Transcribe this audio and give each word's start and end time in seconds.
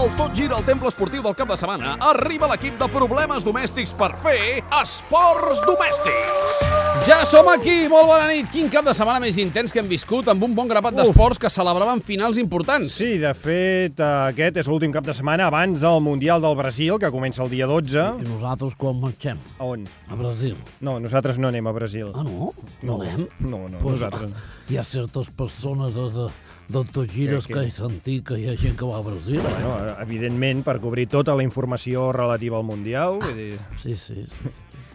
Al 0.00 0.08
Tot 0.16 0.32
Gira 0.32 0.56
al 0.56 0.64
Temple 0.64 0.88
Esportiu 0.88 1.20
del 1.20 1.34
cap 1.36 1.50
de 1.50 1.56
setmana 1.60 1.96
arriba 2.08 2.46
l'equip 2.48 2.78
de 2.80 2.86
problemes 2.88 3.44
domèstics 3.44 3.92
per 3.98 4.08
fer 4.22 4.62
esports 4.78 5.60
domèstics. 5.66 6.54
Ja 7.04 7.18
som 7.28 7.48
aquí, 7.52 7.84
molt 7.90 8.06
bona 8.08 8.28
nit. 8.30 8.48
Quin 8.52 8.70
cap 8.72 8.86
de 8.86 8.94
setmana 8.96 9.20
més 9.20 9.36
intens 9.42 9.72
que 9.74 9.80
hem 9.82 9.90
viscut 9.90 10.28
amb 10.32 10.46
un 10.46 10.54
bon 10.56 10.68
grapat 10.70 10.96
d'esports 10.96 11.40
que 11.42 11.50
celebraven 11.52 12.00
finals 12.06 12.38
importants. 12.40 12.96
Sí, 12.96 13.18
de 13.20 13.32
fet, 13.36 14.00
aquest 14.00 14.62
és 14.62 14.68
l'últim 14.72 14.92
cap 14.94 15.04
de 15.04 15.12
setmana 15.16 15.50
abans 15.50 15.82
del 15.84 16.00
Mundial 16.04 16.40
del 16.44 16.56
Brasil, 16.56 16.96
que 17.00 17.12
comença 17.12 17.44
el 17.44 17.52
dia 17.52 17.68
12. 17.68 18.06
I 18.24 18.28
nosaltres 18.30 18.76
quan 18.80 19.00
marxem? 19.04 19.40
A 19.58 19.68
on? 19.74 19.84
A 20.08 20.16
Brasil. 20.16 20.56
No, 20.80 20.96
nosaltres 21.00 21.36
no 21.38 21.52
anem 21.52 21.66
a 21.68 21.76
Brasil. 21.76 22.12
Ah, 22.14 22.24
no? 22.24 22.54
No, 22.82 23.00
anem? 23.02 23.26
No, 23.40 23.66
no, 23.68 23.78
Pues, 23.84 24.00
nosaltres 24.00 24.30
no. 24.32 24.46
Hi 24.70 24.78
ha 24.78 24.84
certes 24.86 25.28
persones 25.34 25.92
de, 25.96 26.04
de, 26.14 26.28
d'autogires 26.70 27.46
Que- 27.48 27.54
que, 27.54 27.60
que- 27.60 27.66
he 27.66 27.70
sentit 27.74 28.22
que 28.28 28.36
hi 28.38 28.44
ha 28.48 28.56
gent 28.56 28.76
que 28.78 28.86
va 28.86 28.98
a 29.00 29.02
Brasil. 29.02 29.40
eh? 29.40 29.89
Evidentment, 30.02 30.62
per 30.66 30.78
cobrir 30.80 31.08
tota 31.08 31.34
la 31.34 31.42
informació 31.46 32.10
relativa 32.16 32.56
al 32.58 32.64
Mundial. 32.64 33.18
Vull 33.22 33.36
dir, 33.36 33.58
Sí, 33.82 33.96
sí, 33.96 34.24
sí. 34.26 34.50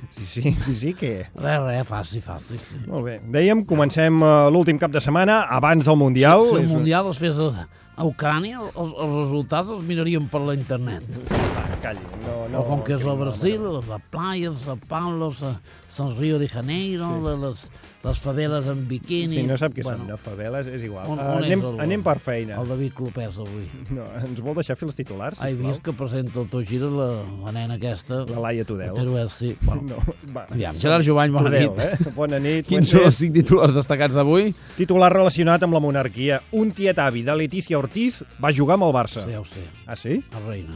sí, 0.09 0.25
sí, 0.25 0.53
sí, 0.63 0.75
sí 0.75 0.93
que... 0.93 1.13
Res, 1.35 1.59
res, 1.65 1.87
fàcil, 1.89 2.21
fàcil. 2.23 2.59
Sí. 2.61 2.83
Molt 2.87 3.03
bé. 3.05 3.17
Dèiem, 3.33 3.65
comencem 3.67 4.21
eh, 4.23 4.33
l'últim 4.53 4.77
cap 4.79 4.91
de 4.93 5.01
setmana 5.03 5.41
abans 5.51 5.85
del 5.85 5.97
Mundial. 5.99 6.45
Si 6.47 6.55
el 6.55 6.61
És- 6.63 6.69
Mundial 6.71 7.09
es 7.11 7.19
fes 7.19 7.39
a, 7.41 7.67
a 7.97 8.05
Ucrània, 8.07 8.61
els, 8.71 8.93
els 8.95 9.15
resultats 9.25 9.73
els 9.75 9.83
miraríem 9.83 10.29
per 10.31 10.41
la 10.45 10.55
internet. 10.55 11.03
Va, 11.31 11.64
calli. 11.85 12.05
No, 12.25 12.35
no, 12.49 12.57
No, 12.57 12.65
com 12.67 12.83
que 12.87 12.95
és 12.97 13.03
no, 13.05 13.13
no, 13.13 13.17
Brasil, 13.25 13.61
no. 13.61 13.77
les 13.79 14.05
playas, 14.11 14.67
a 14.71 14.75
Pablo, 14.89 15.31
a 15.45 15.55
San 15.95 16.15
Rio 16.19 16.37
de 16.39 16.47
Janeiro, 16.51 17.07
sí. 17.15 17.35
les, 17.45 17.59
les 18.03 18.19
faveles 18.19 18.67
en 18.67 18.81
biquini... 18.89 19.29
Si 19.37 19.43
no 19.47 19.55
sap 19.57 19.71
què 19.75 19.83
bueno, 19.85 20.03
són, 20.03 20.09
no? 20.11 20.17
Faveles, 20.19 20.67
és 20.67 20.83
igual. 20.83 21.07
On, 21.13 21.19
Eh, 21.19 21.23
on 21.23 21.43
anem, 21.45 21.61
és 21.61 21.67
el, 21.69 21.79
anem 21.85 22.03
per 22.03 22.17
feina. 22.19 22.57
El 22.61 22.67
David 22.73 22.93
Clopés, 22.97 23.37
avui. 23.39 23.63
No, 23.95 24.05
ens 24.19 24.41
vol 24.43 24.57
deixar 24.59 24.75
fer 24.79 24.89
els 24.89 24.97
titulars, 24.97 25.39
He 25.39 25.51
sisplau? 25.53 25.71
vist 25.71 25.83
que 25.85 25.93
presenta 25.95 26.41
el 26.43 26.49
Togira 26.51 26.89
la, 26.91 27.07
la 27.45 27.53
nena 27.55 27.77
aquesta. 27.79 28.23
La 28.29 28.43
Laia 28.47 28.65
Tudel. 28.67 28.91
Però 28.97 29.15
és, 29.23 29.31
sí. 29.39 29.53
Bueno, 29.63 29.81
No, 29.95 30.15
va. 30.35 30.45
Aviam, 30.51 30.75
Gerard 30.81 31.05
Jovany, 31.07 31.31
bona 31.35 31.49
Tudel, 31.49 31.69
nit. 31.69 31.79
eh? 31.85 32.11
Bona 32.15 32.39
nit. 32.43 32.67
Quins 32.67 32.91
són 32.91 33.07
els 33.07 33.15
cinc 33.21 33.33
titulars 33.39 33.73
destacats 33.75 34.15
d'avui? 34.17 34.51
Titular 34.75 35.11
relacionat 35.13 35.63
amb 35.63 35.73
la 35.77 35.83
monarquia. 35.83 36.41
Un 36.51 36.71
tiet 36.75 36.99
avi 36.99 37.23
de 37.23 37.35
Letícia 37.39 37.79
Ortiz 37.79 38.21
va 38.43 38.51
jugar 38.51 38.75
amb 38.79 38.89
el 38.89 38.95
Barça. 38.95 39.23
Sí, 39.25 39.31
ja 39.35 39.39
ho 39.41 39.45
sé. 39.47 39.63
Ah, 39.87 39.95
sí? 39.95 40.19
La 40.33 40.43
reina. 40.49 40.75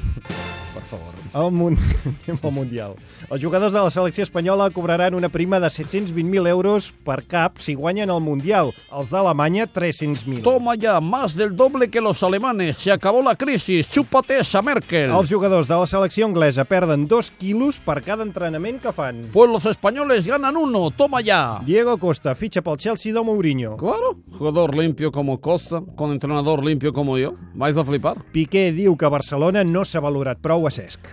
Per 0.73 0.83
favor. 0.89 0.98
El, 1.33 1.51
mun... 1.51 1.77
Al 2.43 2.51
Mundial. 2.51 2.95
Els 3.29 3.43
jugadors 3.43 3.73
de 3.73 3.81
la 3.83 3.91
selecció 3.93 4.23
espanyola 4.25 4.69
cobraran 4.73 5.13
una 5.13 5.29
prima 5.29 5.59
de 5.59 5.67
720.000 5.67 6.47
euros 6.49 6.89
per 7.05 7.21
cap 7.29 7.59
si 7.61 7.75
guanyen 7.77 8.09
el 8.09 8.21
Mundial. 8.21 8.73
Els 8.89 9.11
d'Alemanya, 9.13 9.67
300.000. 9.69 10.41
Toma 10.43 10.73
ya, 10.75 10.99
más 10.99 11.35
del 11.35 11.55
doble 11.55 11.89
que 11.89 12.01
los 12.01 12.23
alemanes. 12.23 12.77
Se 12.77 12.91
acabó 12.91 13.21
la 13.21 13.35
crisis. 13.35 13.87
Chúpate 13.87 14.39
esa 14.39 14.61
Merkel. 14.61 15.11
Els 15.11 15.29
jugadors 15.29 15.69
de 15.69 15.77
la 15.77 15.85
selecció 15.85 16.25
anglesa 16.25 16.65
perden 16.65 17.07
2 17.07 17.31
quilos 17.37 17.77
per 17.83 18.01
cada 18.01 18.25
entrenament 18.25 18.81
que 18.81 18.93
fan. 18.93 19.21
Pues 19.31 19.51
los 19.51 19.65
españoles 19.65 20.25
ganan 20.25 20.57
uno. 20.57 20.89
Toma 20.91 21.21
ya. 21.21 21.59
Diego 21.65 21.97
Costa 21.97 22.33
fitxa 22.35 22.63
pel 22.63 22.77
Chelsea 22.77 23.13
de 23.13 23.21
Mourinho. 23.21 23.75
Claro, 23.77 24.15
jugador 24.37 24.75
limpio 24.75 25.11
como 25.11 25.39
Costa, 25.41 25.83
con 25.95 26.11
entrenador 26.11 26.63
limpio 26.63 26.93
como 26.93 27.17
yo. 27.17 27.35
¿Vais 27.53 27.77
a 27.77 27.85
flipar? 27.85 28.17
Piqué 28.31 28.71
diu 28.71 28.95
que 28.97 29.09
Barcelona 29.11 29.63
no 29.63 29.83
s'ha 29.85 29.99
valorat 29.99 30.39
prou 30.41 30.67
a 30.67 30.71
Cesc. 30.89 31.07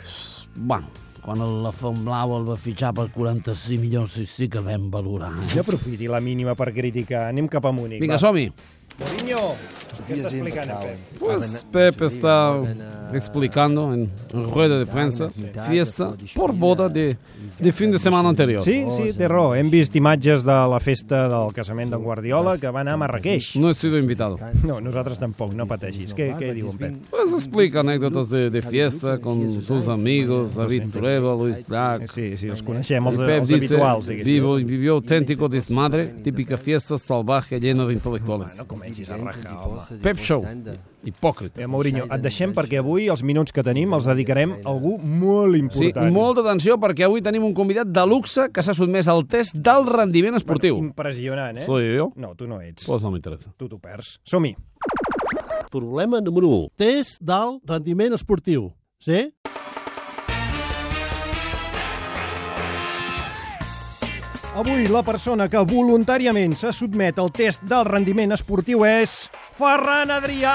Bueno, 0.57 0.89
quan 1.21 1.43
la 1.63 1.73
Font 1.73 1.99
Blau 2.07 2.33
el 2.39 2.47
va 2.49 2.57
fitxar 2.57 2.95
per 2.97 3.11
45 3.13 3.81
milions, 3.83 4.15
sí, 4.17 4.25
sí 4.31 4.49
que 4.49 4.63
vam 4.65 4.89
valorar. 4.91 5.33
Eh? 5.35 5.51
No 5.55 5.65
aprofiti 5.65 6.09
la 6.09 6.21
mínima 6.25 6.55
per 6.57 6.73
criticar. 6.73 7.27
Anem 7.29 7.49
cap 7.53 7.67
a 7.69 7.75
Múnich. 7.77 8.01
Venga, 8.01 8.17
va. 8.17 8.23
som-hi. 8.23 8.49
Mourinho, 8.97 9.41
què 10.07 10.17
està 10.17 10.31
explicant 10.31 10.71
Pep? 10.81 11.01
Pues 11.21 11.57
Pepe 11.75 12.07
está 12.09 12.37
explicando 13.15 13.93
en 13.95 14.11
rueda 14.33 14.79
de 14.79 14.87
prensa 14.87 15.31
fiesta 15.69 16.12
por 16.35 16.53
boda 16.53 16.89
de, 16.89 17.17
de 17.59 17.73
fin 17.73 17.91
de 17.91 17.99
semana 17.99 18.29
anterior. 18.29 18.62
Sí, 18.62 18.85
sí, 18.91 19.12
té 19.17 19.29
raó. 19.29 19.55
Hem 19.55 19.71
vist 19.71 19.95
imatges 19.97 20.45
de 20.47 20.57
la 20.71 20.81
festa 20.81 21.27
del 21.28 21.53
casament 21.56 21.93
d'en 21.93 22.03
Guardiola 22.03 22.56
que 22.59 22.71
va 22.71 22.83
anar 22.83 22.97
a 22.97 23.00
Marrakeix. 23.00 23.55
No 23.56 23.71
he 23.71 23.75
sido 23.75 23.99
invitado. 23.99 24.39
No, 24.65 24.81
nosaltres 24.81 25.21
tampoc, 25.22 25.55
no 25.55 25.67
pateixis. 25.69 26.15
Què, 26.17 26.33
què 26.41 26.53
diu 26.56 26.71
en 26.72 26.81
Pep? 26.81 26.97
Pues 27.11 27.33
explica 27.39 27.81
anécdotas 27.81 28.28
de, 28.31 28.50
de 28.50 28.62
fiesta 28.62 29.19
con 29.19 29.44
sus 29.62 29.88
amigos, 29.88 30.55
David 30.55 30.91
Trueba, 30.93 31.34
Luis 31.34 31.67
Drac. 31.69 32.11
Sí, 32.12 32.37
sí, 32.37 32.50
els 32.53 32.65
coneixem, 32.67 33.06
els, 33.06 33.19
els 33.21 33.49
dice, 33.49 33.67
habituals, 33.67 34.11
diguéssim. 34.11 34.33
vivo, 34.33 34.56
vivió 34.56 34.99
auténtico 34.99 35.49
desmadre, 35.49 36.06
típica 36.25 36.56
fiesta 36.56 36.99
salvaje 36.99 37.61
llena 37.61 37.87
de 37.87 37.94
intelectuales. 37.94 38.56
No 38.56 38.67
comencis 38.67 39.11
a 39.11 39.17
rajar, 39.17 39.56
home. 39.62 40.00
Pep 40.03 40.19
Show. 40.19 40.44
Hipòcrita. 41.06 41.61
Eh, 41.62 41.67
Mourinho, 41.71 42.09
et 42.11 42.23
deixem 42.23 42.50
perquè 42.55 42.81
avui 42.81 42.96
els 43.12 43.23
minuts 43.23 43.53
que 43.53 43.62
tenim 43.62 43.93
els 43.93 44.07
dedicarem 44.09 44.55
a 44.57 44.71
algú 44.73 44.97
molt 44.99 45.53
Sí, 45.55 45.61
important. 45.61 46.12
molta 46.17 46.41
atenció 46.41 46.79
perquè 46.81 47.05
avui 47.05 47.21
tenim 47.23 47.45
un 47.45 47.53
convidat 47.55 47.87
de 47.93 48.07
luxe 48.09 48.49
que 48.53 48.62
s'ha 48.65 48.73
sotmès 48.75 49.07
al 49.12 49.27
test 49.29 49.55
del 49.55 49.84
rendiment 49.87 50.34
esportiu. 50.41 50.79
Impressionant, 50.81 51.59
eh? 51.59 51.67
Soy 51.67 51.95
yo? 51.97 52.09
No, 52.17 52.35
tu 52.35 52.49
no 52.49 52.61
ets. 52.65 52.87
Pues 52.89 53.03
no 53.05 53.11
m'interessa. 53.12 53.53
Tu 53.56 53.69
t'ho 53.69 53.79
perds. 53.79 54.17
Som-hi. 54.25 54.56
Problema 55.71 56.21
número 56.21 56.49
1. 56.49 56.69
Test 56.77 57.21
del 57.21 57.59
rendiment 57.67 58.15
esportiu. 58.17 58.73
Sí? 58.99 59.27
Avui 64.56 64.87
la 64.89 65.03
persona 65.05 65.50
que 65.53 65.61
voluntàriament 65.69 66.55
se 66.56 66.71
sotmet 66.72 67.19
al 67.21 67.28
test 67.34 67.61
del 67.69 67.84
rendiment 67.84 68.33
esportiu 68.33 68.87
és 68.89 69.27
Ferran 69.59 70.09
Adrià! 70.15 70.55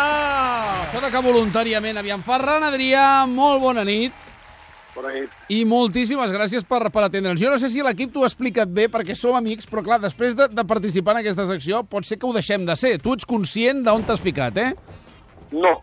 Sota 0.90 1.12
que 1.14 1.22
voluntàriament, 1.22 2.00
aviam, 2.02 2.24
Ferran 2.26 2.66
Adrià, 2.66 3.28
molt 3.30 3.62
bona 3.62 3.84
nit. 3.86 4.16
Bona 4.96 5.14
nit. 5.14 5.36
I 5.54 5.62
moltíssimes 5.70 6.34
gràcies 6.34 6.66
per, 6.66 6.82
per 6.90 7.06
atendre'ns. 7.06 7.44
Jo 7.44 7.54
no 7.54 7.62
sé 7.62 7.70
si 7.70 7.86
l'equip 7.86 8.10
t'ho 8.16 8.26
ha 8.26 8.32
explicat 8.32 8.74
bé, 8.74 8.88
perquè 8.90 9.14
som 9.16 9.38
amics, 9.38 9.70
però 9.70 9.86
clar, 9.86 10.02
després 10.02 10.34
de, 10.40 10.50
de 10.50 10.66
participar 10.66 11.14
en 11.20 11.22
aquesta 11.22 11.46
secció, 11.54 11.84
pot 11.86 12.08
ser 12.08 12.18
que 12.18 12.26
ho 12.26 12.34
deixem 12.34 12.66
de 12.66 12.76
ser. 12.80 12.96
Tu 13.06 13.14
ets 13.14 13.30
conscient 13.30 13.86
d'on 13.86 14.02
t'has 14.08 14.24
ficat, 14.24 14.58
eh? 14.58 14.72
No, 15.54 15.78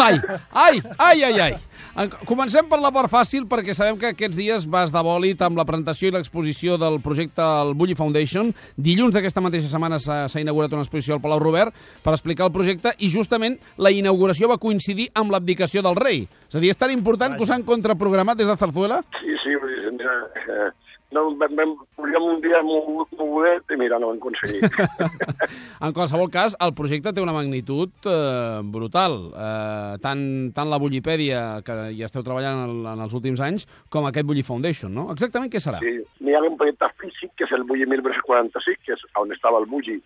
Ai, 0.00 0.16
ai, 0.52 0.80
ai, 0.96 1.22
ai, 1.28 1.40
ai. 1.40 1.54
En- 1.96 2.10
Comencem 2.26 2.68
per 2.70 2.78
la 2.80 2.90
part 2.94 3.10
fàcil, 3.10 3.46
perquè 3.50 3.74
sabem 3.74 3.96
que 3.98 4.06
aquests 4.12 4.36
dies 4.36 4.66
vas 4.70 4.92
de 4.92 5.00
bòlit 5.02 5.40
amb 5.42 5.56
la 5.58 5.64
presentació 5.64 6.08
i 6.08 6.12
l'exposició 6.14 6.76
del 6.78 7.00
projecte 7.02 7.42
al 7.42 7.74
Bulli 7.74 7.94
Foundation. 7.98 8.52
Dilluns 8.76 9.14
d'aquesta 9.14 9.40
mateixa 9.42 9.68
setmana 9.68 9.98
s'ha 9.98 10.40
inaugurat 10.40 10.72
una 10.72 10.82
exposició 10.82 11.14
al 11.14 11.20
Palau 11.20 11.38
Robert 11.42 11.74
per 12.04 12.14
explicar 12.14 12.46
el 12.46 12.52
projecte 12.52 12.94
i 12.98 13.10
justament 13.10 13.58
la 13.76 13.90
inauguració 13.90 14.48
va 14.48 14.58
coincidir 14.58 15.10
amb 15.14 15.32
l'abdicació 15.32 15.82
del 15.82 15.96
rei. 15.96 16.28
És 16.48 16.54
a 16.54 16.60
dir, 16.60 16.70
és 16.70 16.76
tan 16.78 16.90
important 16.90 17.36
que 17.36 17.42
us 17.44 17.50
han 17.50 17.62
contraprogramat 17.64 18.38
des 18.38 18.46
de 18.46 18.56
Zarzuela? 18.56 19.02
sí, 19.20 19.34
sí, 19.42 19.56
vull 19.56 19.74
dir, 19.74 19.92
mira, 19.92 20.14
eh, 20.36 20.70
no, 21.12 21.24
vam, 21.40 21.54
vam, 21.58 21.72
volíem 21.98 22.26
un 22.30 22.40
dia 22.44 22.60
mogut, 22.62 23.10
mogudet 23.18 23.72
i 23.74 23.78
mira, 23.80 23.98
no 23.98 24.10
ho 24.10 24.14
hem 24.14 24.20
aconseguit. 24.20 24.66
En 25.86 25.94
qualsevol 25.96 26.28
cas, 26.30 26.54
el 26.62 26.74
projecte 26.76 27.12
té 27.16 27.22
una 27.24 27.32
magnitud 27.34 27.90
eh, 28.06 28.60
brutal. 28.62 29.16
Eh, 29.32 29.94
tant, 30.04 30.22
tant 30.54 30.68
la 30.70 30.78
Bullipèdia, 30.82 31.40
que 31.66 31.76
hi 31.96 32.04
esteu 32.06 32.22
treballant 32.26 32.62
en, 32.66 32.74
en 32.92 33.02
els 33.06 33.14
últims 33.16 33.40
anys, 33.42 33.66
com 33.90 34.06
aquest 34.06 34.28
Bulli 34.28 34.44
Foundation, 34.46 34.92
no? 34.94 35.08
Exactament 35.14 35.50
què 35.52 35.62
serà? 35.62 35.80
Sí, 35.82 35.96
n'hi 36.20 36.36
ha 36.36 36.42
un 36.46 36.58
projecte 36.60 36.90
físic, 37.00 37.32
que 37.40 37.48
és 37.48 37.54
el 37.56 37.64
Bulli 37.68 37.88
1946, 37.90 38.82
que 38.86 38.94
és 38.98 39.06
on 39.18 39.32
estava 39.34 39.58
el 39.62 39.68
Bulli, 39.72 39.98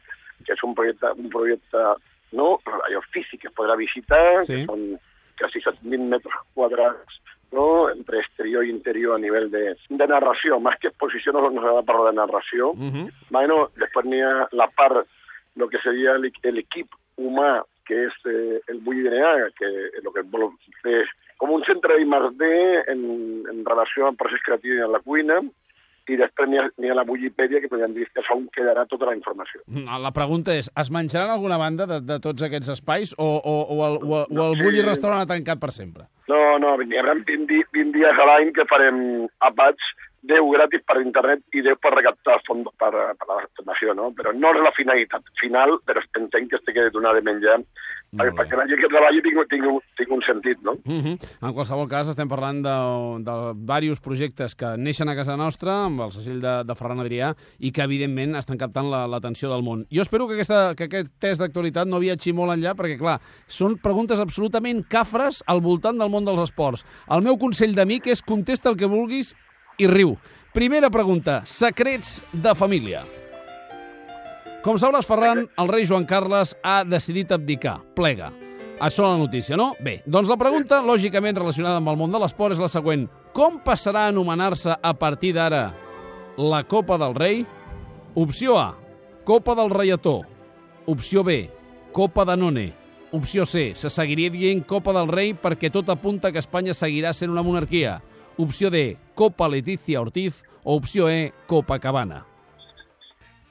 que 0.46 0.54
és 0.54 0.62
un 0.66 0.74
projecte, 0.78 1.10
un 1.18 1.28
projecte 1.32 1.84
no, 2.38 2.54
allò 2.88 3.02
físic 3.14 3.42
que 3.44 3.50
es 3.50 3.54
podrà 3.58 3.76
visitar, 3.78 4.24
Sí. 4.46 4.62
que 4.62 4.64
són 4.70 4.86
quasi 5.38 5.60
7.000 5.66 6.08
metres 6.14 6.34
quadrats, 6.54 7.20
no? 7.54 7.88
entre 7.90 8.18
exterior 8.20 8.64
i 8.66 8.70
interior 8.70 9.14
a 9.16 9.22
nivell 9.22 9.50
de, 9.52 9.76
de 9.88 10.06
narració, 10.10 10.58
més 10.60 10.76
que 10.82 10.90
exposició 10.90 11.32
no, 11.32 11.46
no 11.50 11.62
s'ha 11.62 11.76
de 11.80 11.86
parlar 11.86 12.10
de 12.12 12.18
narració, 12.20 12.72
Uh 12.74 12.90
-huh. 12.92 13.06
Bueno, 13.30 13.70
després 13.78 14.04
n'hi 14.06 14.20
ha 14.20 14.48
la 14.52 14.68
part, 14.76 15.06
lo 15.56 15.68
que 15.68 15.78
seria 15.82 16.12
el, 16.16 16.30
el 16.42 16.58
equip 16.58 16.88
humà, 17.16 17.62
que 17.86 18.06
és 18.06 18.14
eh, 18.26 18.60
el 18.68 18.78
Bulli 18.80 19.02
DNA, 19.02 19.50
que 19.58 19.66
el 20.00 20.08
que 20.14 20.22
vol 20.30 20.50
fer 20.82 21.04
com 21.36 21.50
un 21.50 21.62
centre 21.64 21.96
d'I+D 21.96 22.44
en, 22.92 23.00
en 23.50 23.64
relació 23.64 24.06
al 24.06 24.16
procés 24.16 24.40
creatiu 24.44 24.84
en 24.84 24.92
la 24.92 25.00
cuina, 25.00 25.40
i 26.08 26.16
després 26.20 26.48
n'hi 26.50 26.58
ha, 26.60 26.66
ha 26.68 26.94
la 26.94 27.04
Bullipèdia, 27.08 27.60
que 27.60 27.68
podríem 27.68 27.94
dir 27.94 28.06
que 28.12 28.24
on 28.34 28.48
quedarà 28.52 28.84
tota 28.86 29.06
la 29.06 29.14
informació. 29.16 29.62
La 29.66 30.12
pregunta 30.12 30.54
és, 30.54 30.70
es 30.76 30.90
menjaran 30.90 31.30
alguna 31.30 31.56
banda 31.56 31.86
de, 31.86 32.00
de 32.00 32.18
tots 32.20 32.42
aquests 32.44 32.68
espais 32.76 33.14
o, 33.16 33.24
o, 33.24 33.54
o 33.72 33.78
el, 33.86 33.96
o, 34.02 34.26
o 34.28 34.48
el 34.50 34.56
Sí. 34.58 34.62
Bulli 34.62 34.82
restaurant 34.82 35.22
ha 35.22 35.26
tancat 35.26 35.60
per 35.60 35.72
sempre? 35.72 36.04
No, 36.32 36.38
no, 36.58 36.70
hi 36.80 36.96
haurà 36.98 37.14
20, 37.18 37.44
di- 37.50 37.64
20 37.76 37.92
dies 37.98 38.20
a 38.20 38.26
l'any 38.30 38.52
que 38.56 38.64
farem 38.70 39.00
àpats 39.50 39.90
deu 40.24 40.48
gratis 40.54 40.82
per 40.88 41.00
internet 41.02 41.42
i 41.52 41.62
deu 41.64 41.76
per 41.80 41.92
recaptar 41.94 42.38
fons 42.46 42.68
per, 42.80 42.92
per 43.18 43.28
la 43.28 43.40
fundació, 43.58 43.94
no? 43.96 44.10
Però 44.16 44.32
no 44.32 44.54
és 44.54 44.62
la 44.64 44.72
finalitat 44.76 45.26
final, 45.40 45.78
però 45.84 46.00
entenc 46.20 46.50
que 46.50 46.56
es 46.60 46.64
té 46.64 46.72
que 46.72 46.88
donar 46.94 47.14
de 47.14 47.22
menjar 47.26 47.58
perquè, 48.14 48.32
perquè 48.38 48.56
la 48.56 48.64
gent 48.70 48.80
que 48.80 48.88
treballi 48.92 49.22
tingui, 49.24 49.44
tingui, 49.50 49.72
tingui 49.98 50.14
un 50.16 50.22
sentit, 50.22 50.60
no? 50.62 50.76
Mm 50.84 51.00
-hmm. 51.02 51.16
En 51.42 51.52
qualsevol 51.54 51.88
cas, 51.88 52.08
estem 52.08 52.28
parlant 52.28 52.62
de, 52.62 52.76
de 53.26 53.34
diversos 53.54 54.00
projectes 54.00 54.54
que 54.54 54.76
neixen 54.76 55.08
a 55.08 55.16
casa 55.16 55.36
nostra, 55.36 55.84
amb 55.84 56.00
el 56.00 56.12
segell 56.12 56.40
de, 56.40 56.64
de 56.64 56.74
Ferran 56.74 57.00
Adrià, 57.00 57.34
i 57.58 57.72
que, 57.72 57.82
evidentment, 57.82 58.36
estan 58.36 58.56
captant 58.56 58.88
la- 58.90 59.06
l'atenció 59.08 59.50
del 59.50 59.62
món. 59.62 59.86
Jo 59.90 60.02
espero 60.02 60.28
que, 60.28 60.34
aquesta, 60.34 60.74
que 60.76 60.84
aquest 60.84 61.12
test 61.18 61.40
d'actualitat 61.40 61.86
no 61.88 61.98
viatgi 61.98 62.32
molt 62.32 62.52
enllà, 62.52 62.74
perquè, 62.74 62.96
clar, 62.98 63.20
són 63.48 63.78
preguntes 63.78 64.20
absolutament 64.20 64.84
cafres 64.88 65.42
al 65.46 65.60
voltant 65.60 65.98
del 65.98 66.10
món 66.10 66.24
dels 66.24 66.40
esports. 66.40 66.84
El 67.10 67.22
meu 67.22 67.36
consell 67.36 67.74
d'amic 67.74 68.06
és 68.06 68.22
contesta 68.22 68.68
el 68.70 68.76
que 68.76 68.86
vulguis 68.86 69.34
i 69.78 69.88
riu. 69.90 70.16
Primera 70.54 70.90
pregunta, 70.90 71.42
secrets 71.44 72.20
de 72.32 72.54
família. 72.54 73.02
Com 74.64 74.78
sabràs, 74.80 75.04
Ferran, 75.04 75.42
el 75.60 75.68
rei 75.68 75.84
Joan 75.84 76.06
Carles 76.08 76.54
ha 76.62 76.84
decidit 76.88 77.32
abdicar. 77.34 77.80
Plega. 77.96 78.30
Sona 78.90 79.14
la 79.14 79.18
notícia, 79.18 79.56
no? 79.56 79.72
Bé, 79.80 79.98
doncs 80.06 80.28
la 80.28 80.38
pregunta, 80.40 80.80
lògicament 80.82 81.36
relacionada 81.36 81.78
amb 81.80 81.90
el 81.92 81.98
món 82.00 82.12
de 82.12 82.20
l'esport, 82.22 82.54
és 82.54 82.62
la 82.62 82.70
següent. 82.72 83.04
Com 83.36 83.58
passarà 83.64 84.06
a 84.06 84.12
anomenar-se 84.12 84.74
a 84.74 84.94
partir 84.94 85.34
d'ara 85.36 85.66
la 86.36 86.62
Copa 86.64 86.98
del 86.98 87.14
Rei? 87.14 87.44
Opció 88.14 88.58
A, 88.58 88.74
Copa 89.24 89.54
del 89.54 89.70
Reietó. 89.70 90.22
Opció 90.86 91.22
B, 91.24 91.50
Copa 91.92 92.24
Danone. 92.24 92.72
Opció 93.12 93.46
C, 93.46 93.72
se 93.74 93.90
seguiria 93.90 94.30
dient 94.30 94.64
Copa 94.66 94.92
del 94.92 95.08
Rei 95.08 95.34
perquè 95.38 95.70
tot 95.70 95.88
apunta 95.92 96.32
que 96.32 96.42
Espanya 96.42 96.74
seguirà 96.74 97.12
sent 97.14 97.30
una 97.30 97.44
monarquia. 97.46 98.00
Opció 98.36 98.70
D, 98.70 98.96
Copa 99.14 99.48
Leticia 99.48 100.00
Ortiz. 100.00 100.42
O 100.64 100.76
opció 100.76 101.10
E, 101.10 101.32
Copacabana. 101.46 102.24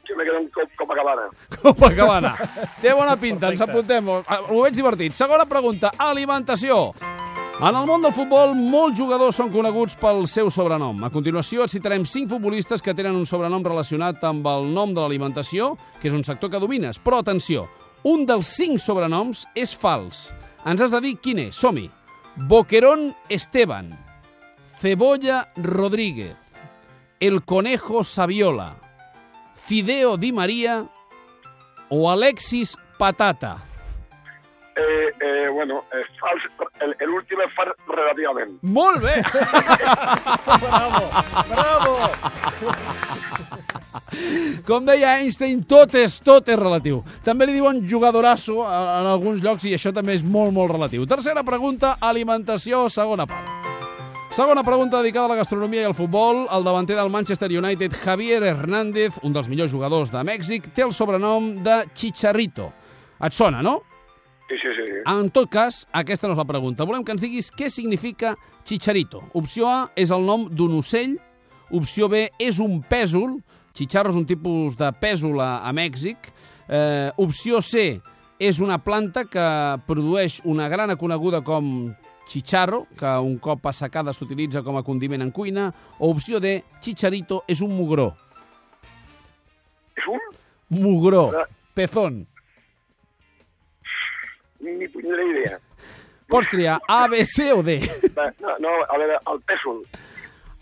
Jo 0.08 0.16
me 0.18 0.24
quedo 0.26 0.38
en 0.38 0.50
Cop 0.50 0.70
Copacabana. 0.78 1.30
Copacabana. 1.62 2.36
Té 2.82 2.92
bona 2.94 3.16
pinta, 3.16 3.52
ens 3.54 3.62
apuntem. 3.62 4.10
Ho 4.10 4.62
veig 4.64 4.76
divertit. 4.76 5.14
Segona 5.16 5.46
pregunta, 5.46 5.94
alimentació. 5.98 6.92
En 7.62 7.70
el 7.70 7.86
món 7.86 8.02
del 8.02 8.12
futbol, 8.12 8.56
molts 8.58 8.98
jugadors 8.98 9.38
són 9.38 9.52
coneguts 9.54 9.94
pel 10.02 10.26
seu 10.28 10.50
sobrenom. 10.52 10.98
A 11.06 11.12
continuació, 11.14 11.64
et 11.64 11.72
citarem 11.72 12.04
cinc 12.04 12.32
futbolistes 12.34 12.82
que 12.82 12.96
tenen 12.98 13.16
un 13.16 13.28
sobrenom 13.30 13.64
relacionat 13.64 14.24
amb 14.26 14.48
el 14.50 14.68
nom 14.74 14.92
de 14.92 15.00
l'alimentació, 15.00 15.76
que 16.02 16.10
és 16.10 16.18
un 16.18 16.26
sector 16.28 16.52
que 16.52 16.60
domines. 16.60 16.98
Però 17.00 17.22
atenció, 17.22 17.68
un 18.04 18.26
dels 18.28 18.50
cinc 18.58 18.82
sobrenoms 18.84 19.46
és 19.56 19.72
fals. 19.78 20.32
Ens 20.66 20.82
has 20.82 20.92
de 20.92 21.00
dir 21.06 21.14
quin 21.22 21.46
és. 21.46 21.56
Som-hi. 21.56 21.88
Boquerón 22.50 23.14
Esteban, 23.30 23.94
Cebolla 24.84 25.48
Rodríguez, 25.56 26.36
El 27.22 27.46
Conejo 27.46 28.04
Saviola, 28.04 28.76
Fideo 29.64 30.18
Di 30.18 30.34
María 30.34 30.84
o 31.88 32.12
Alexis 32.12 32.78
Patata. 32.98 33.60
Eh, 34.76 35.08
eh, 35.22 35.48
bueno, 35.48 35.86
és 35.88 36.04
fals, 36.20 36.50
el, 36.82 36.98
el 37.00 37.16
últim 37.16 37.40
és 37.46 37.56
fals 37.56 37.72
relativament. 37.88 38.60
Molt 38.60 39.00
bé! 39.08 39.24
Bravo! 40.68 41.06
Bravo! 41.54 41.96
Com 44.68 44.84
deia 44.92 45.16
Einstein, 45.22 45.64
tot 45.64 45.96
és, 45.96 46.20
tot 46.20 46.52
és 46.52 46.60
relatiu. 46.60 47.06
També 47.24 47.48
li 47.48 47.56
diuen 47.56 47.86
jugadorasso 47.88 48.60
en 48.68 49.14
alguns 49.16 49.40
llocs 49.48 49.64
i 49.64 49.78
això 49.80 49.96
també 49.96 50.20
és 50.20 50.28
molt, 50.28 50.52
molt 50.52 50.76
relatiu. 50.76 51.08
Tercera 51.08 51.48
pregunta, 51.48 51.96
alimentació, 52.04 52.90
segona 52.92 53.32
part. 53.32 53.53
Segona 54.34 54.64
pregunta 54.64 54.98
dedicada 54.98 55.28
a 55.28 55.30
la 55.30 55.36
gastronomia 55.36 55.84
i 55.84 55.86
al 55.86 55.94
futbol. 55.94 56.48
El 56.50 56.64
davanter 56.66 56.96
del 56.98 57.12
Manchester 57.14 57.52
United, 57.54 57.94
Javier 58.02 58.42
Hernández, 58.42 59.20
un 59.22 59.30
dels 59.30 59.46
millors 59.46 59.70
jugadors 59.70 60.10
de 60.10 60.24
Mèxic, 60.26 60.72
té 60.74 60.82
el 60.82 60.90
sobrenom 60.90 61.52
de 61.62 61.76
Chicharrito. 61.94 62.72
Et 63.22 63.36
sona, 63.38 63.62
no? 63.62 63.84
Sí, 64.50 64.58
sí, 64.58 64.72
sí. 64.74 64.88
En 65.06 65.30
tot 65.30 65.52
cas, 65.54 65.84
aquesta 65.94 66.26
no 66.26 66.34
és 66.34 66.42
la 66.42 66.48
pregunta. 66.50 66.88
Volem 66.90 67.06
que 67.06 67.14
ens 67.14 67.22
diguis 67.22 67.52
què 67.54 67.70
significa 67.70 68.34
Chicharito. 68.66 69.22
Opció 69.38 69.70
A 69.70 69.78
és 69.94 70.10
el 70.10 70.26
nom 70.26 70.48
d'un 70.50 70.80
ocell. 70.80 71.14
Opció 71.70 72.10
B 72.10 72.26
és 72.42 72.58
un 72.58 72.80
pèsol. 72.82 73.36
Chicharro 73.78 74.16
és 74.16 74.18
un 74.18 74.26
tipus 74.26 74.74
de 74.82 74.90
pèsol 74.98 75.46
a, 75.46 75.60
a 75.62 75.70
Mèxic. 75.78 76.32
Eh, 76.74 77.14
opció 77.22 77.62
C 77.62 78.00
és 78.42 78.58
una 78.58 78.82
planta 78.82 79.28
que 79.30 79.46
produeix 79.86 80.40
una 80.42 80.66
grana 80.74 80.98
coneguda 80.98 81.46
com 81.46 81.94
chicharro, 82.28 82.88
que 82.98 83.12
un 83.20 83.38
cop 83.38 83.66
assecada 83.68 84.14
s'utilitza 84.14 84.64
com 84.64 84.78
a 84.78 84.84
condiment 84.84 85.22
en 85.22 85.32
cuina. 85.32 85.72
O 86.00 86.10
opció 86.12 86.40
D, 86.40 86.64
chicharito 86.82 87.44
és 87.48 87.62
un 87.62 87.76
mugró. 87.76 88.12
És 89.98 90.08
un... 90.08 90.22
Mugró. 90.74 91.28
Pezón. 91.74 92.24
Ni 94.60 94.88
punyera 94.88 95.24
idea. 95.28 95.60
Pots 96.30 96.48
triar 96.50 96.80
A, 96.88 97.08
B, 97.08 97.26
C 97.26 97.52
o 97.54 97.62
D. 97.62 97.82
No, 98.40 98.56
no, 98.60 98.72
a 98.88 98.98
veure, 98.98 99.20
el 99.30 99.42
pèsol. 99.46 99.84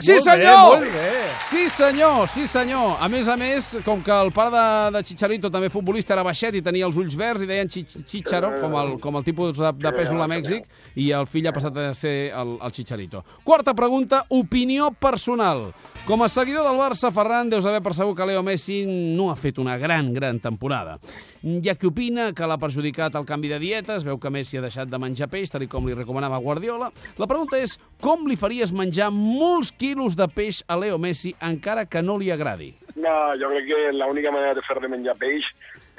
Sí, 0.02 0.12
Molt 0.18 0.26
bé, 0.26 0.32
senyor! 0.32 0.62
molt 0.68 0.94
bé. 0.94 1.12
Sí, 1.52 1.64
senyor, 1.70 2.28
sí, 2.34 2.48
senyor. 2.48 2.98
A 3.00 3.08
més 3.12 3.28
a 3.28 3.36
més, 3.38 3.72
com 3.86 4.02
que 4.04 4.12
el 4.12 4.32
pare 4.32 4.52
de, 4.56 4.98
de 4.98 5.04
Chicharito, 5.04 5.52
també 5.52 5.70
futbolista, 5.70 6.14
era 6.16 6.24
baixet 6.24 6.56
i 6.56 6.62
tenia 6.66 6.86
els 6.88 6.98
ulls 6.98 7.16
verds 7.20 7.44
i 7.44 7.50
deien 7.50 7.68
Chi- 7.70 7.86
Chicharo, 8.08 8.54
com 8.62 8.76
el, 8.80 8.94
com 9.04 9.18
el 9.20 9.24
tipus 9.28 9.58
de, 9.58 9.72
de 9.82 9.92
pèsol 9.96 10.22
a 10.24 10.28
Mèxic, 10.32 10.66
i 10.96 11.12
el 11.16 11.28
fill 11.28 11.48
ha 11.48 11.54
passat 11.56 11.78
a 11.78 11.94
ser 11.98 12.32
el, 12.32 12.58
el 12.62 12.72
Chicharito. 12.72 13.24
Quarta 13.44 13.74
pregunta, 13.74 14.26
opinió 14.30 14.92
personal. 14.92 15.68
Com 16.08 16.24
a 16.24 16.28
seguidor 16.30 16.66
del 16.68 16.80
Barça, 16.82 17.12
Ferran, 17.14 17.48
deus 17.50 17.66
haver 17.66 17.80
percebut 17.86 18.18
que 18.18 18.26
Leo 18.26 18.42
Messi 18.44 18.82
no 18.90 19.30
ha 19.32 19.36
fet 19.40 19.60
una 19.62 19.78
gran, 19.78 20.10
gran 20.14 20.40
temporada. 20.44 20.98
Hi 21.46 21.70
ha 21.70 21.76
qui 21.80 21.88
opina 21.88 22.32
que 22.36 22.48
l'ha 22.50 22.58
perjudicat 22.60 23.16
el 23.16 23.28
canvi 23.30 23.52
de 23.54 23.60
dietes, 23.62 24.04
veu 24.04 24.18
que 24.20 24.32
Messi 24.34 24.58
ha 24.60 24.64
deixat 24.66 24.90
de 24.92 25.00
menjar 25.00 25.30
peix, 25.32 25.54
tal 25.54 25.64
com 25.72 25.88
li 25.88 25.96
recomanava 25.96 26.42
Guardiola. 26.42 26.90
La 27.22 27.30
pregunta 27.30 27.62
és, 27.62 27.78
com 28.02 28.26
li 28.28 28.36
faries 28.36 28.74
menjar 28.76 29.12
molts 29.14 29.72
quilos 29.72 30.18
de 30.20 30.28
peix 30.28 30.64
a 30.68 30.76
Leo 30.82 30.98
Messi 31.00 31.36
encara 31.48 31.86
que 31.86 32.02
no 32.04 32.18
li 32.20 32.32
agradi? 32.34 32.74
No, 32.98 33.16
jo 33.40 33.54
crec 33.54 33.70
que 33.70 33.82
l'única 33.96 34.34
manera 34.36 34.58
de 34.58 34.66
fer-li 34.68 34.90
menjar 34.92 35.16
peix 35.22 35.48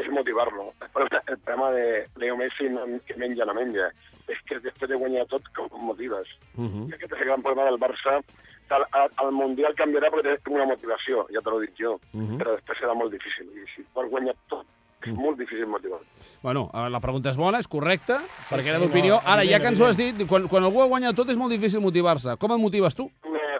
és 0.02 0.10
motivar-lo. 0.12 0.72
El 0.82 0.90
problema- 0.92 1.22
problema 1.30 1.70
de 1.78 1.86
Leo 2.20 2.36
Messi 2.36 2.68
no 2.68 2.84
que 3.06 3.16
menja 3.16 3.46
no 3.48 3.54
menja, 3.54 3.88
és 4.28 4.38
que 4.50 4.58
després 4.60 4.90
de 4.90 4.98
guanyar 4.98 5.24
tot, 5.30 5.46
com 5.56 5.70
motives? 5.86 6.26
Uh 6.58 6.66
-huh. 6.66 6.88
I 6.90 6.94
aquest 6.98 7.12
és 7.14 7.20
el 7.22 7.26
gran 7.28 7.40
problema 7.42 7.70
del 7.70 7.78
Barça. 7.80 8.20
Al, 8.72 8.84
al, 8.92 9.10
al 9.16 9.32
Mundial 9.36 9.74
canviarà 9.78 10.08
perquè 10.10 10.36
té 10.40 10.50
una 10.52 10.64
motivació, 10.68 11.26
ja 11.34 11.40
te 11.44 11.50
l'ho 11.50 11.60
dic 11.60 11.74
jo, 11.78 11.98
Uh 12.12 12.20
-huh. 12.20 12.38
però 12.38 12.54
després 12.56 12.78
serà 12.80 12.94
molt 12.94 13.12
difícil. 13.12 13.46
I 13.52 13.64
si 13.74 13.84
vols 13.94 14.10
guanyar 14.10 14.34
tot, 14.48 14.64
és 15.06 15.14
molt 15.14 15.38
difícil 15.38 15.66
motivar. 15.66 15.98
Bueno, 16.42 16.70
eh, 16.74 16.88
la 16.90 17.00
pregunta 17.00 17.30
és 17.30 17.36
bona, 17.36 17.58
és 17.58 17.68
correcta, 17.68 18.20
perquè 18.50 18.68
era 18.68 18.78
sí, 18.78 18.86
d'opinió. 18.86 19.14
no, 19.14 19.32
Ara, 19.32 19.44
ja 19.44 19.60
que 19.60 19.68
ens 19.68 19.80
ho 19.80 19.86
has 19.86 19.96
dit, 19.96 20.14
quan, 20.28 20.48
quan 20.48 20.64
algú 20.64 20.82
ha 20.82 20.86
guanyat 20.86 21.14
tot 21.14 21.28
és 21.30 21.36
molt 21.36 21.52
difícil 21.52 21.80
motivar-se. 21.80 22.36
Com 22.38 22.52
et 22.52 22.58
motives 22.58 22.94
tu? 22.94 23.10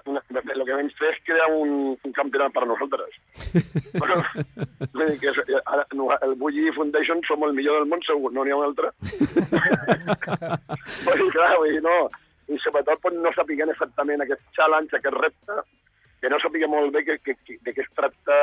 Una, 0.07 0.21
el 0.31 0.65
que 0.65 0.75
vam 0.75 0.89
fer 0.99 1.13
és 1.13 1.23
crear 1.25 1.49
un, 1.53 1.97
un 2.05 2.13
campionat 2.13 2.53
per 2.53 2.63
a 2.63 2.67
nosaltres. 2.67 3.11
bueno, 4.01 4.23
que 5.21 5.29
és, 5.31 5.37
ara, 5.65 5.87
el 6.23 6.35
Bulli 6.35 6.73
Foundation 6.73 7.21
som 7.27 7.43
el 7.45 7.53
millor 7.55 7.79
del 7.81 7.89
món, 7.89 8.03
segur, 8.07 8.33
no 8.33 8.45
n'hi 8.45 8.51
ha 8.51 8.57
un 8.57 8.65
altre. 8.65 8.91
dir, 11.19 11.31
clar, 11.33 11.57
vull 11.59 11.73
dir, 11.73 11.83
no. 11.83 12.09
I 12.49 12.59
sobretot 12.59 13.01
pues, 13.01 13.15
no 13.15 13.33
sapiguem 13.37 13.71
exactament 13.71 14.25
aquest 14.25 14.43
challenge, 14.57 14.97
aquest 14.97 15.17
repte, 15.17 15.63
que 16.21 16.31
no 16.31 16.39
sapiguem 16.43 16.71
molt 16.71 16.93
bé 16.95 17.05
que, 17.05 17.19
que, 17.19 17.37
que, 17.47 17.59
de 17.63 17.75
què 17.75 17.83
es 17.85 17.91
tracta, 17.95 18.39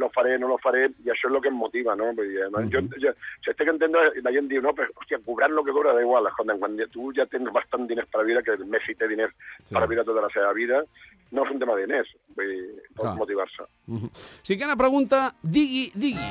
lo 0.00 0.08
faré, 0.10 0.38
no 0.38 0.48
lo 0.48 0.56
faré, 0.58 0.86
i 1.04 1.10
això 1.12 1.28
és 1.28 1.34
el 1.34 1.40
que 1.44 1.50
em 1.52 1.58
motiva, 1.60 1.94
no? 1.98 2.10
Vull 2.16 2.30
dir, 2.32 2.46
no? 2.50 2.62
jo, 2.72 2.80
jo, 3.02 3.12
si 3.44 3.54
que 3.54 3.68
entendre, 3.70 4.06
la 4.24 4.32
gent 4.34 4.48
diu, 4.50 4.62
no, 4.64 4.72
però, 4.74 4.88
hòstia, 4.96 5.20
cobrant 5.26 5.54
lo 5.54 5.64
que 5.66 5.74
cobra, 5.76 5.92
da 5.94 6.02
igual, 6.02 6.26
escolta, 6.30 6.56
quan 6.58 6.78
ja- 6.78 6.88
tu 6.90 7.12
ja 7.16 7.26
tens 7.30 7.52
bastant 7.52 7.86
diners 7.90 8.08
per 8.10 8.22
a 8.22 8.26
vida, 8.26 8.42
que 8.42 8.56
el 8.56 8.64
Messi 8.66 8.94
té 8.94 9.08
diners 9.10 9.34
sí. 9.34 9.74
per 9.74 9.82
a 9.84 9.90
vida 9.90 10.04
tota 10.08 10.24
la 10.24 10.32
seva 10.34 10.52
vida, 10.56 10.82
no 11.30 11.44
és 11.44 11.52
un 11.54 11.60
tema 11.62 11.76
de 11.76 11.86
diners, 11.86 12.10
vull 12.36 12.50
dir, 12.54 12.62
pot 12.96 13.04
Clar. 13.04 13.16
motivar-se. 13.20 13.62
Uh 13.86 14.00
-huh. 14.00 14.10
Cinquena 14.42 14.76
pregunta, 14.76 15.34
digui, 15.42 15.92
digui. 15.94 16.28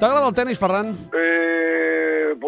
T'agrada 0.00 0.28
el 0.28 0.34
tennis, 0.34 0.58
Ferran? 0.58 0.94
Eh, 1.12 1.69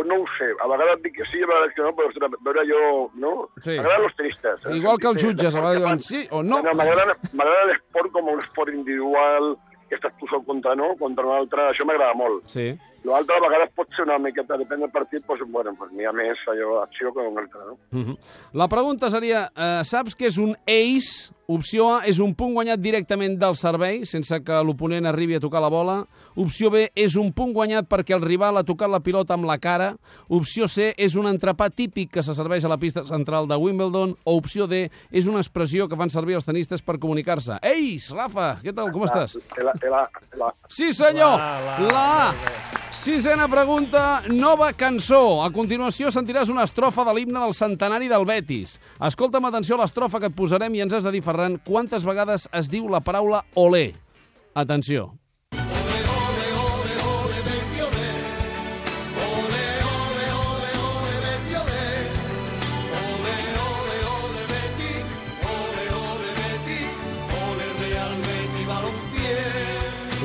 pues 0.03 0.09
no 0.09 0.23
ho 0.23 0.27
sé, 0.39 0.51
a 0.59 0.69
vegades 0.69 1.03
dic 1.03 1.15
que 1.17 1.25
sí, 1.31 1.43
a 1.43 1.47
vegades 1.47 1.75
que 1.75 1.83
no, 1.83 1.95
però 1.95 2.09
ostres, 2.11 2.39
veure 2.43 2.65
jo, 2.67 3.11
no? 3.15 3.33
Sí. 3.63 3.77
M'agraden 3.79 4.07
els 4.09 4.17
tenistes. 4.19 4.65
eh? 4.67 4.77
Igual 4.77 4.99
que 4.99 5.11
els 5.13 5.23
jutges, 5.23 5.55
a 5.55 5.61
vegades 5.61 5.83
diuen 5.83 6.01
sí 6.03 6.25
o 6.31 6.43
no. 6.43 6.63
No, 6.63 6.75
m'agrada 6.75 7.69
l'esport 7.71 8.11
com 8.13 8.33
un 8.35 8.43
esport 8.43 8.75
individual, 8.75 9.55
que 9.93 9.99
estàs 10.01 10.15
tu 10.19 10.27
sol 10.31 10.41
contra 10.49 10.75
no, 10.75 10.95
contra 10.97 11.27
un 11.29 11.37
altre, 11.37 11.69
això 11.69 11.85
m'agrada 11.85 12.17
molt. 12.17 12.49
Sí. 12.51 12.71
L'altre 13.05 13.37
a 13.37 13.43
vegades 13.45 13.73
pot 13.77 13.91
ser 13.93 14.07
una 14.07 14.17
miqueta, 14.23 14.57
depèn 14.57 14.81
del 14.81 14.93
partit, 14.95 15.25
doncs, 15.27 15.43
bueno, 15.53 15.75
pues 15.77 15.91
n'hi 15.93 16.07
ha 16.09 16.15
més 16.17 16.41
allò, 16.49 16.79
acció 16.83 17.13
que 17.13 17.27
un 17.29 17.39
altre, 17.39 17.61
no? 17.67 17.77
Uh 17.93 18.07
-huh. 18.07 18.17
La 18.55 18.69
pregunta 18.69 19.11
seria, 19.11 19.51
eh, 19.55 19.83
saps 19.85 20.17
què 20.17 20.27
és 20.27 20.39
un 20.39 20.57
ace? 20.67 21.35
Opció 21.53 21.89
A 21.93 21.97
és 22.09 22.17
un 22.23 22.33
punt 22.39 22.55
guanyat 22.57 22.81
directament 22.81 23.35
del 23.41 23.57
servei, 23.61 24.07
sense 24.09 24.39
que 24.45 24.61
l'oponent 24.65 25.05
arribi 25.09 25.37
a 25.37 25.43
tocar 25.43 25.61
la 25.61 25.69
bola. 25.73 25.97
Opció 26.41 26.71
B 26.73 26.87
és 26.97 27.17
un 27.21 27.33
punt 27.37 27.53
guanyat 27.53 27.91
perquè 27.91 28.17
el 28.17 28.25
rival 28.25 28.57
ha 28.57 28.65
tocat 28.65 28.89
la 28.89 29.03
pilota 29.05 29.37
amb 29.37 29.45
la 29.49 29.59
cara. 29.61 29.91
Opció 30.33 30.69
C 30.73 30.93
és 30.97 31.17
un 31.21 31.29
entrepà 31.29 31.69
típic 31.69 32.15
que 32.17 32.25
se 32.25 32.37
serveix 32.39 32.65
a 32.65 32.73
la 32.73 32.81
pista 32.81 33.05
central 33.09 33.51
de 33.51 33.59
Wimbledon. 33.61 34.17
O 34.25 34.37
opció 34.41 34.67
D 34.71 34.87
és 35.11 35.29
una 35.29 35.43
expressió 35.45 35.89
que 35.89 35.99
fan 36.01 36.13
servir 36.15 36.39
els 36.41 36.49
tenistes 36.49 36.81
per 36.81 36.97
comunicar-se. 37.03 37.61
Ei, 37.61 37.99
Rafa, 38.17 38.55
què 38.65 38.73
tal, 38.73 38.89
com 38.95 39.05
estàs? 39.05 39.37
La, 39.61 39.77
la, 39.93 40.07
la, 40.41 40.55
Sí, 40.73 40.93
senyor! 40.97 41.37
La, 41.37 41.61
la, 41.61 41.93
La. 41.93 42.73
Sisena 42.93 43.49
pregunta, 43.49 44.23
nova 44.29 44.69
cançó. 44.77 45.41
A 45.43 45.49
continuació 45.51 46.13
sentiràs 46.15 46.53
una 46.53 46.63
estrofa 46.69 47.03
de 47.09 47.15
l'himne 47.17 47.41
del 47.41 47.55
centenari 47.57 48.07
del 48.07 48.23
Betis. 48.29 48.77
Escolta'm 49.03 49.41
amb 49.43 49.49
atenció 49.49 49.79
l'estrofa 49.81 50.21
que 50.21 50.29
et 50.31 50.37
posarem 50.37 50.77
i 50.77 50.85
ens 50.85 50.95
has 50.95 51.03
de 51.03 51.11
dir, 51.11 51.23
Ferran, 51.25 51.42
quantes 51.67 52.07
vegades 52.07 52.49
es 52.53 52.71
diu 52.73 52.89
la 52.93 53.01
paraula 53.05 53.43
olé. 53.55 53.93
Atenció. 54.55 55.22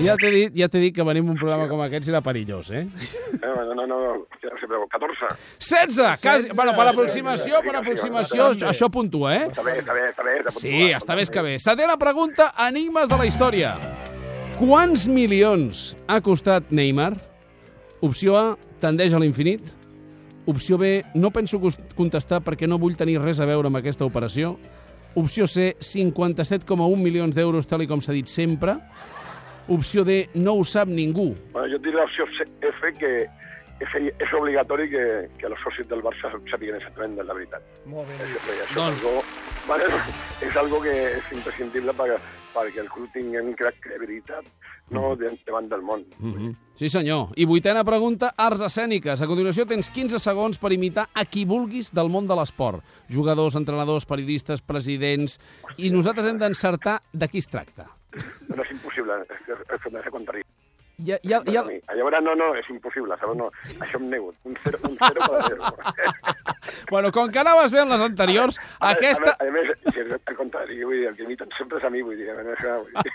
Ja 0.08 0.16
t'he 0.20 0.32
dit, 0.34 0.56
ja 0.58 0.68
dit 0.72 0.96
que 0.96 1.06
venim 1.08 1.30
un 1.30 1.38
programa 1.40 1.68
com 1.70 1.82
aquest 1.84 2.08
serà 2.08 2.22
perillós, 2.24 2.72
eh? 2.72 2.86
eh, 2.88 3.40
no, 3.44 3.76
no, 3.76 3.86
no, 3.86 4.00
no 4.24 4.60
sé, 4.62 4.66
però 4.66 4.84
14. 4.90 5.32
16! 5.60 6.22
Quasi, 6.24 6.52
bueno, 6.56 6.74
per 6.78 6.88
aproximació, 6.94 7.62
per 7.66 7.76
Sí, 7.76 7.78
sí, 7.78 7.82
aproximació, 7.84 8.50
sí, 8.54 8.60
sí. 8.62 8.68
això 8.72 8.90
puntua, 8.94 9.34
eh? 9.36 9.48
Està 9.52 9.66
bé, 9.66 9.78
està 9.82 9.98
bé, 9.98 10.06
està 10.12 10.28
bé. 10.28 10.36
està 10.42 10.56
Sí, 10.60 10.76
està 10.96 11.18
més 11.20 11.34
que 11.34 11.44
bé. 11.46 11.58
Setena 11.64 11.98
pregunta, 12.00 12.52
enigmes 12.68 13.10
de 13.12 13.20
la 13.20 13.28
història. 13.30 13.76
Quants 14.58 15.06
milions 15.12 15.92
ha 16.10 16.22
costat 16.26 16.72
Neymar? 16.74 17.12
Opció 18.02 18.38
A, 18.38 18.46
tendeix 18.82 19.14
a 19.14 19.20
l'infinit. 19.22 19.62
Opció 20.48 20.78
B, 20.80 21.04
no 21.20 21.30
penso 21.36 21.60
contestar 21.98 22.40
perquè 22.46 22.70
no 22.70 22.80
vull 22.80 22.96
tenir 22.96 23.20
res 23.20 23.42
a 23.44 23.46
veure 23.50 23.68
amb 23.68 23.82
aquesta 23.82 24.08
operació. 24.08 24.56
Opció 25.18 25.48
C, 25.50 25.76
57,1 25.82 26.98
milions 27.02 27.36
d'euros, 27.36 27.68
tal 27.68 27.84
i 27.84 27.88
com 27.90 28.02
s'ha 28.02 28.16
dit 28.16 28.30
sempre. 28.30 28.78
Opció 29.68 30.04
D, 30.08 30.30
no 30.36 30.54
ho 30.54 30.64
sap 30.64 30.88
ningú. 30.88 31.34
Bueno, 31.52 31.68
jo 31.74 31.80
diré 31.84 31.98
l'opció 32.00 32.26
F, 32.62 32.94
que 33.00 33.12
és, 33.80 33.94
és 34.18 34.34
obligatori 34.34 34.90
que, 34.90 35.04
que 35.38 35.50
els 35.50 35.62
socis 35.62 35.88
del 35.90 36.02
Barça 36.06 36.32
sàpiguen 36.50 36.80
exactament 36.80 37.18
la 37.20 37.36
veritat. 37.36 37.66
Molt 37.90 38.10
bé. 38.10 38.18
Això, 38.26 38.40
això 38.56 38.80
Doncs- 38.80 38.98
és, 38.98 39.06
algo, 39.06 39.24
bueno, 39.68 40.02
és 40.48 40.60
algo 40.64 40.82
que 40.86 40.96
és 41.20 41.32
imprescindible 41.36 41.94
perquè, 41.98 42.18
perquè 42.56 42.82
el 42.82 42.90
club 42.94 43.12
tingui 43.14 43.44
cre 43.60 43.74
credibilitat 43.84 44.48
no, 44.96 45.16
de- 45.20 45.34
davant 45.46 45.70
del 45.70 45.84
món. 45.84 46.06
Mm 46.20 46.34
-hmm. 46.34 46.56
Sí, 46.76 46.90
senyor. 46.90 47.30
I 47.36 47.46
vuitena 47.46 47.84
pregunta, 47.84 48.34
arts 48.38 48.62
escèniques. 48.62 49.22
A 49.22 49.28
continuació 49.28 49.66
tens 49.66 49.90
15 49.90 50.20
segons 50.20 50.58
per 50.58 50.72
imitar 50.74 51.10
a 51.14 51.26
qui 51.26 51.46
vulguis 51.46 51.92
del 51.94 52.10
món 52.10 52.28
de 52.28 52.36
l'esport. 52.36 52.84
Jugadors, 53.10 53.56
entrenadors, 53.56 54.06
periodistes, 54.06 54.62
presidents... 54.62 55.40
I 55.78 55.90
nosaltres 55.90 56.26
hem 56.26 56.38
d'encertar 56.38 57.02
de 57.14 57.28
qui 57.28 57.40
es 57.40 57.48
tracta. 57.48 57.97
No, 58.58 58.66
és 58.66 58.74
impossible, 58.74 59.22
és 59.30 59.52
és 59.54 59.92
m'he 59.92 60.02
de 60.02 60.14
contradir. 60.14 60.48
Ja, 60.98 61.20
ja, 61.22 61.44
Ja... 61.46 61.62
ja... 61.62 61.62
A 61.86 61.94
llavors, 61.94 62.18
no, 62.26 62.34
no, 62.34 62.48
és 62.58 62.66
impossible, 62.74 63.14
saps? 63.22 63.36
No, 63.38 63.52
això 63.86 64.00
em 64.00 64.08
nego. 64.10 64.32
Un 64.50 64.56
0 64.64 64.80
un 64.90 64.96
zero 64.98 65.28
per 65.30 65.44
zero. 65.46 65.64
Bueno, 66.90 67.12
com 67.12 67.30
que 67.32 67.40
anaves 67.40 67.72
bé 67.72 67.82
en 67.82 67.90
les 67.90 68.02
anteriors, 68.02 68.58
A 68.80 68.94
veure, 68.94 68.98
aquesta... 68.98 69.32
A, 69.34 69.44
veure, 69.44 69.62
a 69.62 69.76
més, 69.76 69.94
si 69.94 70.02
és 70.02 70.12
al 70.16 70.36
contrari, 70.36 70.78
vull 70.84 70.98
dir, 70.98 71.08
el 71.10 71.16
que 71.18 71.24
imiten 71.26 71.50
sempre 71.58 71.80
és 71.80 71.86
a 71.88 71.92
mi, 71.92 72.02
vull 72.04 72.18
dir, 72.18 72.28
a 72.32 72.36
veure, 72.38 72.74
vull 72.82 72.96
dir. 73.04 73.14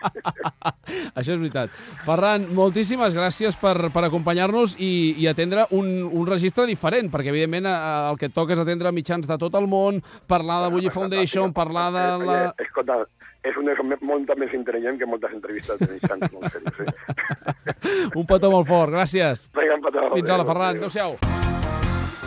Això 1.18 1.34
és 1.34 1.40
veritat. 1.40 1.74
Ferran, 2.06 2.46
moltíssimes 2.56 3.16
gràcies 3.16 3.56
per, 3.60 3.74
per 3.94 4.04
acompanyar-nos 4.08 4.76
i, 4.78 4.92
i 5.20 5.28
atendre 5.30 5.66
un, 5.76 5.90
un 6.04 6.28
registre 6.28 6.66
diferent, 6.68 7.10
perquè, 7.12 7.32
evidentment, 7.32 7.68
el 7.72 8.20
que 8.20 8.28
et 8.30 8.36
toca 8.36 8.56
és 8.56 8.62
atendre 8.62 8.92
mitjans 8.94 9.28
de 9.28 9.40
tot 9.40 9.56
el 9.58 9.68
món, 9.72 10.02
parlar 10.30 10.62
de 10.66 10.72
Bully 10.76 10.92
Foundation, 10.92 11.52
parlar 11.56 11.90
de 11.96 12.06
la... 12.24 12.38
Eh, 12.50 12.66
Escolta, 12.68 13.02
és 13.44 13.56
una 13.58 13.74
molt 14.00 14.30
més 14.38 14.52
intel·ligent 14.54 14.98
que 14.98 15.06
moltes 15.06 15.32
entrevistes 15.34 15.78
de 15.80 15.88
mitjans, 15.92 16.32
molt 16.32 16.52
serios, 16.52 16.74
sí. 16.78 18.10
Un 18.14 18.26
petó 18.26 18.50
molt 18.52 18.68
fort. 18.68 18.92
Gràcies. 18.92 19.48
Vinga, 19.56 19.74
un 19.74 19.82
petó. 19.82 20.08
Fins 20.14 20.30
ara, 20.30 20.44
Ferran. 20.44 20.68
adéu. 20.70 20.82
Adéu-siau. 20.86 21.16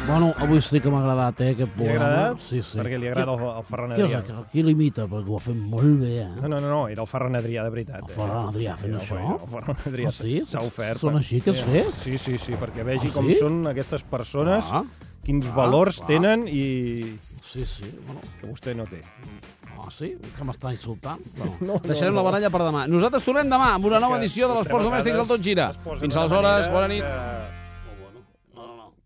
Bueno, 0.05 0.33
avui 0.37 0.59
sí 0.61 0.77
que 0.79 0.89
m'ha 0.93 0.99
agradat, 1.01 1.39
eh, 1.41 1.49
aquest 1.55 1.65
Li 1.65 1.65
ha 1.65 1.75
programa. 1.87 2.05
agradat? 2.05 2.39
Sí, 2.45 2.61
sí. 2.61 2.77
Perquè 2.77 2.99
li 2.99 3.07
agrada 3.07 3.33
el, 3.33 3.39
el 3.57 3.63
Ferran 3.63 3.89
Qui, 3.95 4.03
qui, 4.05 4.13
Adrià. 4.13 4.43
qui 4.51 4.63
l'imita? 4.63 5.07
Perquè 5.09 5.31
ho 5.33 5.37
ha 5.37 5.39
fet 5.41 5.55
molt 5.55 5.99
bé, 6.03 6.11
eh? 6.21 6.27
No, 6.43 6.47
no, 6.47 6.59
no, 6.61 6.69
no, 6.69 6.87
era 6.87 7.01
el 7.01 7.07
Ferran 7.07 7.33
Adrià, 7.39 7.63
de 7.63 7.71
veritat. 7.73 8.03
El 8.03 8.13
Ferran 8.13 8.51
Adrià 8.51 8.75
fent 8.77 8.93
el 8.93 8.99
això? 8.99 9.15
Ferran- 9.15 9.31
El 9.33 9.49
Ferran 9.49 9.77
Adrià 9.93 10.07
Ah, 10.07 10.11
sí? 10.11 10.35
s'ha 10.45 10.61
ofert. 10.61 10.99
Són 10.99 11.17
així 11.17 11.41
que 11.41 11.49
es 11.55 11.63
fes? 11.63 11.95
Sí, 11.95 12.17
sí, 12.19 12.37
sí, 12.37 12.53
perquè 12.53 12.83
vegi 12.85 13.07
Ah, 13.09 13.13
com 13.15 13.25
sí? 13.31 13.39
són 13.39 13.65
aquestes 13.65 14.03
persones, 14.03 14.65
Ah. 14.71 14.83
quins 15.23 15.47
Ah, 15.47 15.55
valors 15.55 15.97
clar. 15.97 16.07
tenen 16.07 16.47
i 16.47 17.17
Sí, 17.55 17.63
sí. 17.65 17.83
Bueno, 18.05 18.19
que 18.41 18.47
vostè 18.47 18.75
no 18.75 18.83
té. 18.85 19.01
Ah, 19.81 19.91
sí? 19.93 20.13
Que 20.37 20.47
m'està 20.47 20.71
insultant? 20.75 21.21
No. 21.39 21.51
No, 21.59 21.79
Deixarem 21.83 22.13
no, 22.13 22.21
la 22.21 22.25
baralla 22.29 22.49
per 22.53 22.61
demà. 22.63 22.85
Nosaltres 22.91 23.25
tornem 23.27 23.49
demà 23.51 23.73
amb 23.75 23.85
una 23.89 23.99
nova 24.03 24.19
edició 24.21 24.47
de 24.51 24.59
l'Esports 24.59 24.87
Domèstics 24.87 25.19
del 25.19 25.29
Tot 25.29 25.43
Gira. 25.43 25.69
Fins 25.99 26.17
aleshores, 26.21 26.71
bona 26.73 26.89
nit. 26.91 27.03
Que... 27.05 27.64